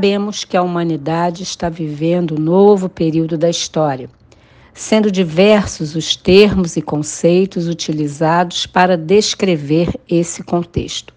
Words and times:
Sabemos 0.00 0.46
que 0.46 0.56
a 0.56 0.62
humanidade 0.62 1.42
está 1.42 1.68
vivendo 1.68 2.34
um 2.34 2.40
novo 2.40 2.88
período 2.88 3.36
da 3.36 3.50
história, 3.50 4.08
sendo 4.72 5.10
diversos 5.10 5.94
os 5.94 6.16
termos 6.16 6.74
e 6.78 6.80
conceitos 6.80 7.68
utilizados 7.68 8.64
para 8.64 8.96
descrever 8.96 9.94
esse 10.08 10.42
contexto. 10.42 11.12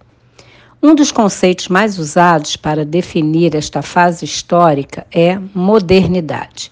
Um 0.81 0.93
dos 0.93 1.13
conceitos 1.13 1.69
mais 1.69 1.97
usados 1.97 2.57
para 2.57 2.83
definir 2.83 3.55
esta 3.55 3.81
fase 3.81 4.25
histórica 4.25 5.07
é 5.13 5.39
modernidade. 5.55 6.69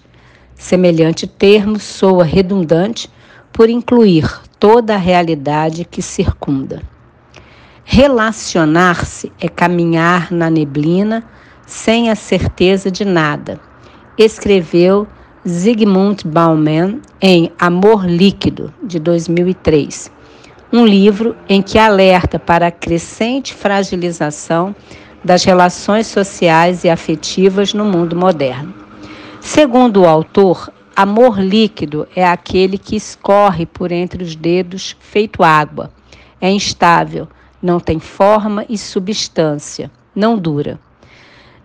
Semelhante 0.54 1.26
termo 1.26 1.80
soa 1.80 2.24
redundante 2.24 3.08
por 3.50 3.70
incluir 3.70 4.30
toda 4.60 4.96
a 4.96 4.98
realidade 4.98 5.86
que 5.86 6.02
circunda. 6.02 6.82
Relacionar-se 7.84 9.32
é 9.40 9.48
caminhar 9.48 10.30
na 10.30 10.50
neblina 10.50 11.26
sem 11.66 12.10
a 12.10 12.14
certeza 12.14 12.90
de 12.90 13.04
nada, 13.04 13.60
escreveu 14.18 15.06
Zygmunt 15.46 16.24
Bauman 16.24 17.00
em 17.20 17.50
Amor 17.58 18.06
Líquido, 18.06 18.72
de 18.82 18.98
2003, 18.98 20.10
um 20.72 20.86
livro 20.86 21.34
em 21.48 21.60
que 21.60 21.78
alerta 21.78 22.38
para 22.38 22.68
a 22.68 22.70
crescente 22.70 23.54
fragilização 23.54 24.74
das 25.24 25.44
relações 25.44 26.06
sociais 26.06 26.84
e 26.84 26.90
afetivas 26.90 27.74
no 27.74 27.84
mundo 27.84 28.16
moderno. 28.16 28.74
Segundo 29.40 30.02
o 30.02 30.06
autor, 30.06 30.72
amor 30.94 31.40
líquido 31.40 32.06
é 32.14 32.24
aquele 32.24 32.78
que 32.78 32.96
escorre 32.96 33.66
por 33.66 33.90
entre 33.90 34.22
os 34.22 34.36
dedos 34.36 34.96
feito 35.00 35.42
água. 35.42 35.90
É 36.40 36.50
instável, 36.50 37.28
não 37.60 37.78
tem 37.80 37.98
forma 37.98 38.64
e 38.68 38.76
substância, 38.78 39.90
não 40.14 40.38
dura. 40.38 40.78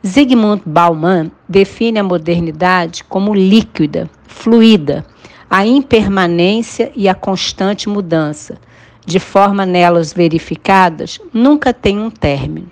Zygmunt 0.08 0.62
Bauman 0.66 1.30
define 1.50 2.00
a 2.00 2.04
modernidade 2.04 3.04
como 3.04 3.34
líquida, 3.34 4.10
fluida, 4.26 5.06
a 5.50 5.66
impermanência 5.66 6.94
e 6.96 7.10
a 7.10 7.14
constante 7.14 7.90
mudança, 7.90 8.58
de 9.06 9.20
forma 9.20 9.66
nelas 9.66 10.14
verificadas, 10.14 11.20
nunca 11.34 11.74
tem 11.74 12.00
um 12.00 12.10
término. 12.10 12.72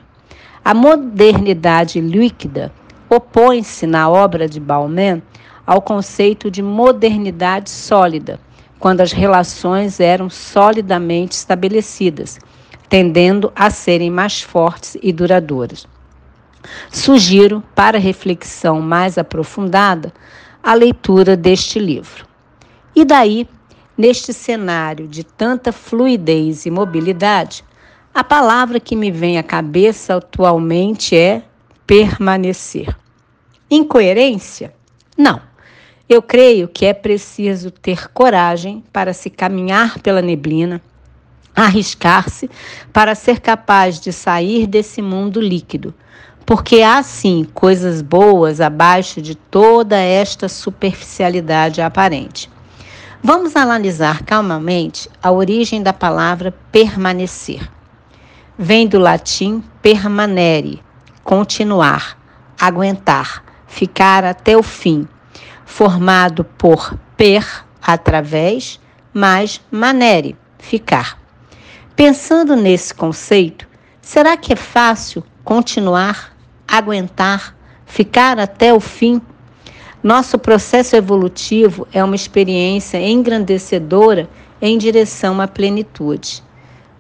A 0.64 0.74
modernidade 0.74 2.00
líquida 2.00 2.72
opõe-se 3.10 3.86
na 3.86 4.10
obra 4.10 4.48
de 4.48 4.62
Bauman 4.62 5.22
ao 5.68 5.82
conceito 5.82 6.50
de 6.50 6.62
modernidade 6.62 7.70
sólida, 7.70 8.40
quando 8.80 9.02
as 9.02 9.12
relações 9.12 10.00
eram 10.00 10.30
solidamente 10.30 11.34
estabelecidas, 11.34 12.40
tendendo 12.88 13.52
a 13.54 13.70
serem 13.70 14.10
mais 14.10 14.42
fortes 14.42 14.98
e 15.04 15.12
duradouras. 15.12 15.86
Sugiro, 16.92 17.64
para 17.74 17.98
reflexão 17.98 18.82
mais 18.82 19.18
aprofundada, 19.18 20.14
a 20.62 20.74
leitura 20.74 21.38
deste 21.38 21.78
livro. 21.78 22.26
E 22.96 23.06
daí, 23.06 23.48
neste 23.98 24.34
cenário 24.34 25.08
de 25.08 25.24
tanta 25.24 25.72
fluidez 25.72 26.66
e 26.66 26.72
mobilidade, 26.72 27.64
a 28.14 28.24
palavra 28.24 28.80
que 28.80 28.96
me 28.96 29.12
vem 29.12 29.38
à 29.38 29.44
cabeça 29.44 30.16
atualmente 30.16 31.16
é 31.16 31.44
permanecer. 31.86 32.96
Incoerência? 33.70 34.74
Não. 35.18 35.42
Eu 36.08 36.22
creio 36.22 36.68
que 36.68 36.86
é 36.86 36.94
preciso 36.94 37.72
ter 37.72 38.10
coragem 38.10 38.84
para 38.94 39.12
se 39.12 39.30
caminhar 39.30 40.00
pela 40.00 40.22
neblina, 40.22 40.82
arriscar-se 41.56 42.50
para 42.94 43.16
ser 43.16 43.40
capaz 43.40 44.00
de 44.00 44.14
sair 44.14 44.68
desse 44.68 45.02
mundo 45.02 45.42
líquido 45.42 45.94
porque 46.46 46.82
há 46.82 47.02
sim 47.02 47.48
coisas 47.54 48.02
boas 48.02 48.62
abaixo 48.62 49.22
de 49.22 49.34
toda 49.34 49.98
esta 49.98 50.48
superficialidade 50.48 51.82
aparente. 51.82 52.50
Vamos 53.24 53.56
analisar 53.56 54.24
calmamente 54.24 55.10
a 55.24 55.32
origem 55.32 55.82
da 55.82 55.92
palavra 55.92 56.54
permanecer. 56.72 57.68
Vem 58.58 58.88
do 58.88 59.00
latim 59.00 59.64
permanere, 59.82 60.82
continuar, 61.24 62.16
aguentar, 62.62 63.44
ficar 63.68 64.24
até 64.24 64.56
o 64.56 64.62
fim, 64.62 65.08
formado 65.66 66.44
por 66.44 66.96
per, 67.18 67.66
através, 67.82 68.80
mais 69.12 69.60
manere, 69.72 70.38
ficar. 70.60 71.20
Pensando 71.96 72.56
nesse 72.56 72.94
conceito, 72.94 73.68
será 74.00 74.38
que 74.38 74.54
é 74.54 74.56
fácil 74.56 75.24
continuar 75.44 76.35
aguentar, 76.78 77.56
ficar 77.86 78.40
até 78.40 78.74
o 78.74 78.80
fim. 78.80 79.22
Nosso 80.04 80.38
processo 80.38 80.96
evolutivo 80.96 81.88
é 81.92 82.04
uma 82.04 82.16
experiência 82.16 83.00
engrandecedora 83.00 84.30
em 84.62 84.78
direção 84.78 85.42
à 85.42 85.48
plenitude. 85.48 86.44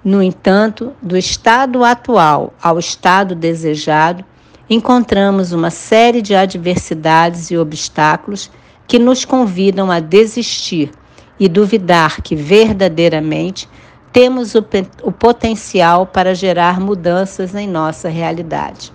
No 0.03 0.21
entanto, 0.21 0.93
do 1.01 1.17
estado 1.17 1.83
atual 1.83 2.53
ao 2.61 2.77
estado 2.77 3.33
desejado, 3.33 4.23
encontramos 4.69 5.51
uma 5.51 5.69
série 5.69 6.21
de 6.21 6.35
adversidades 6.35 7.51
e 7.51 7.57
obstáculos 7.57 8.51
que 8.87 8.99
nos 8.99 9.25
convidam 9.25 9.91
a 9.91 9.99
desistir 9.99 10.91
e 11.39 11.49
duvidar 11.49 12.21
que 12.21 12.35
verdadeiramente 12.35 13.67
temos 14.11 14.55
o, 14.55 14.65
o 15.03 15.11
potencial 15.11 16.05
para 16.05 16.33
gerar 16.33 16.79
mudanças 16.79 17.53
em 17.53 17.67
nossa 17.67 18.07
realidade. 18.07 18.94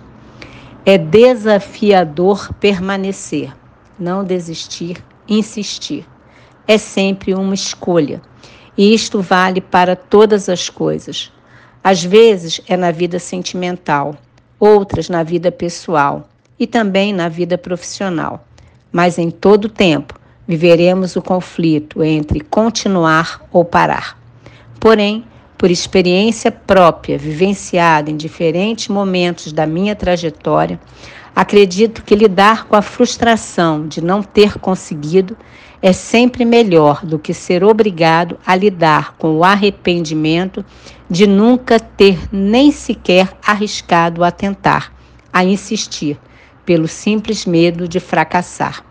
É 0.83 0.97
desafiador 0.97 2.51
permanecer, 2.55 3.53
não 3.99 4.23
desistir, 4.23 4.97
insistir. 5.27 6.07
É 6.67 6.77
sempre 6.77 7.35
uma 7.35 7.53
escolha. 7.53 8.21
E 8.75 8.93
isto 8.93 9.21
vale 9.21 9.61
para 9.61 9.95
todas 9.95 10.49
as 10.49 10.69
coisas. 10.69 11.31
Às 11.83 12.03
vezes 12.03 12.61
é 12.67 12.75
na 12.75 12.89
vida 12.89 13.19
sentimental, 13.19 14.15
outras 14.59 15.07
na 15.07 15.21
vida 15.21 15.51
pessoal 15.51 16.27
e 16.59 16.65
também 16.65 17.13
na 17.13 17.29
vida 17.29 17.57
profissional. 17.57 18.43
Mas 18.91 19.19
em 19.19 19.29
todo 19.29 19.69
tempo 19.69 20.19
viveremos 20.47 21.15
o 21.15 21.21
conflito 21.21 22.03
entre 22.03 22.39
continuar 22.39 23.41
ou 23.51 23.63
parar. 23.63 24.17
Porém, 24.79 25.25
por 25.57 25.69
experiência 25.69 26.51
própria, 26.51 27.17
vivenciada 27.17 28.09
em 28.09 28.17
diferentes 28.17 28.87
momentos 28.87 29.53
da 29.53 29.67
minha 29.67 29.95
trajetória, 29.95 30.79
acredito 31.35 32.03
que 32.03 32.15
lidar 32.15 32.65
com 32.65 32.75
a 32.75 32.81
frustração 32.81 33.87
de 33.87 34.01
não 34.01 34.23
ter 34.23 34.57
conseguido 34.57 35.37
é 35.81 35.93
sempre 35.93 36.45
melhor 36.45 37.05
do 37.05 37.17
que 37.17 37.33
ser 37.33 37.63
obrigado 37.63 38.39
a 38.45 38.55
lidar 38.55 39.15
com 39.17 39.37
o 39.37 39.43
arrependimento 39.43 40.63
de 41.09 41.25
nunca 41.25 41.79
ter 41.79 42.19
nem 42.31 42.71
sequer 42.71 43.29
arriscado 43.45 44.23
a 44.23 44.31
tentar, 44.31 44.93
a 45.33 45.43
insistir, 45.43 46.19
pelo 46.65 46.87
simples 46.87 47.45
medo 47.45 47.87
de 47.87 47.99
fracassar. 47.99 48.85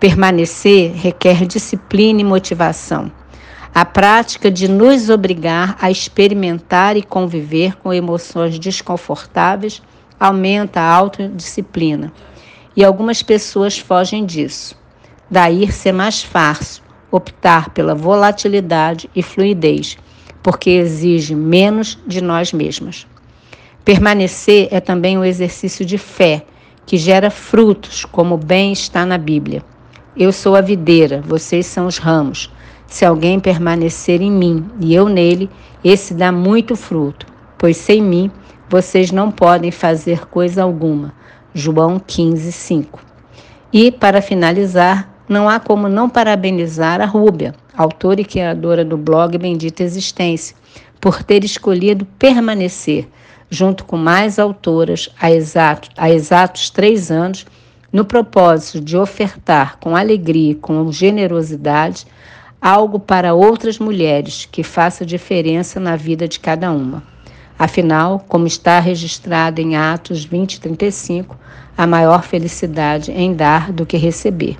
Permanecer 0.00 0.92
requer 0.94 1.46
disciplina 1.46 2.20
e 2.20 2.24
motivação 2.24 3.12
a 3.74 3.86
prática 3.86 4.50
de 4.50 4.68
nos 4.68 5.08
obrigar 5.08 5.76
a 5.80 5.90
experimentar 5.90 6.94
e 6.96 7.02
conviver 7.02 7.76
com 7.76 7.92
emoções 7.92 8.58
desconfortáveis 8.58 9.80
aumenta 10.20 10.80
a 10.80 10.94
autodisciplina. 10.94 12.12
E 12.76 12.84
algumas 12.84 13.22
pessoas 13.22 13.78
fogem 13.78 14.26
disso. 14.26 14.76
Daí 15.30 15.72
ser 15.72 15.92
mais 15.92 16.22
fácil 16.22 16.82
optar 17.10 17.70
pela 17.70 17.94
volatilidade 17.94 19.08
e 19.14 19.22
fluidez, 19.22 19.96
porque 20.42 20.70
exige 20.70 21.34
menos 21.34 21.98
de 22.06 22.22
nós 22.22 22.52
mesmas. 22.52 23.06
Permanecer 23.84 24.68
é 24.70 24.80
também 24.80 25.18
um 25.18 25.24
exercício 25.24 25.84
de 25.84 25.96
fé, 25.96 26.44
que 26.84 26.96
gera 26.96 27.30
frutos, 27.30 28.04
como 28.04 28.36
bem 28.36 28.72
está 28.72 29.06
na 29.06 29.16
Bíblia. 29.16 29.62
Eu 30.16 30.30
sou 30.30 30.54
a 30.54 30.60
videira, 30.60 31.22
vocês 31.26 31.66
são 31.66 31.86
os 31.86 31.96
ramos. 31.96 32.50
Se 32.92 33.06
alguém 33.06 33.40
permanecer 33.40 34.20
em 34.20 34.30
mim 34.30 34.66
e 34.78 34.94
eu 34.94 35.08
nele, 35.08 35.48
esse 35.82 36.12
dá 36.12 36.30
muito 36.30 36.76
fruto, 36.76 37.26
pois 37.56 37.78
sem 37.78 38.02
mim 38.02 38.30
vocês 38.68 39.10
não 39.10 39.30
podem 39.30 39.70
fazer 39.70 40.26
coisa 40.26 40.62
alguma. 40.62 41.14
João 41.54 41.98
15, 41.98 42.52
5. 42.52 43.00
E, 43.72 43.90
para 43.90 44.20
finalizar, 44.20 45.10
não 45.26 45.48
há 45.48 45.58
como 45.58 45.88
não 45.88 46.06
parabenizar 46.06 47.00
a 47.00 47.06
Rúbia, 47.06 47.54
autora 47.74 48.20
e 48.20 48.26
criadora 48.26 48.84
do 48.84 48.98
blog 48.98 49.38
Bendita 49.38 49.82
Existência, 49.82 50.54
por 51.00 51.22
ter 51.22 51.44
escolhido 51.44 52.04
permanecer, 52.18 53.08
junto 53.48 53.86
com 53.86 53.96
mais 53.96 54.38
autoras, 54.38 55.08
há, 55.18 55.32
exato, 55.32 55.88
há 55.96 56.10
exatos 56.10 56.68
três 56.68 57.10
anos, 57.10 57.46
no 57.90 58.04
propósito 58.04 58.82
de 58.82 58.98
ofertar 58.98 59.78
com 59.78 59.96
alegria 59.96 60.52
e 60.52 60.54
com 60.54 60.92
generosidade 60.92 62.06
algo 62.62 63.00
para 63.00 63.34
outras 63.34 63.80
mulheres 63.80 64.48
que 64.50 64.62
faça 64.62 65.04
diferença 65.04 65.80
na 65.80 65.96
vida 65.96 66.28
de 66.28 66.38
cada 66.38 66.70
uma. 66.70 67.02
Afinal, 67.58 68.24
como 68.28 68.46
está 68.46 68.78
registrado 68.78 69.60
em 69.60 69.74
Atos 69.74 70.24
20:35, 70.24 71.36
a 71.76 71.88
maior 71.88 72.22
felicidade 72.22 73.10
em 73.10 73.34
dar 73.34 73.72
do 73.72 73.84
que 73.84 73.96
receber. 73.96 74.56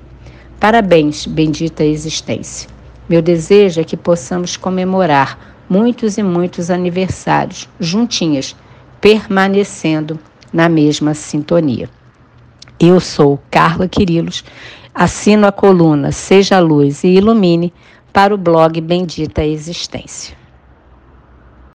Parabéns, 0.59 1.25
bendita 1.25 1.85
existência. 1.85 2.69
Meu 3.07 3.21
desejo 3.21 3.79
é 3.79 3.83
que 3.85 3.95
possamos 3.95 4.57
comemorar 4.57 5.55
muitos 5.69 6.17
e 6.17 6.23
muitos 6.23 6.69
aniversários 6.69 7.69
juntinhas, 7.79 8.55
permanecendo 8.99 10.19
na 10.51 10.67
mesma 10.67 11.13
sintonia. 11.13 11.89
Eu 12.79 12.99
sou 12.99 13.39
Carla 13.49 13.87
Quirilos, 13.87 14.43
assino 14.93 15.47
a 15.47 15.51
coluna 15.51 16.11
Seja 16.11 16.59
Luz 16.59 17.03
e 17.03 17.07
Ilumine 17.07 17.73
para 18.11 18.33
o 18.33 18.37
blog 18.37 18.79
Bendita 18.79 19.43
Existência. 19.43 20.42